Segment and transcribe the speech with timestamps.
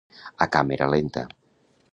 [0.45, 1.27] A càmera lenta.